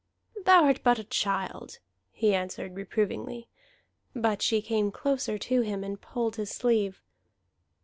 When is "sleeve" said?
6.49-7.03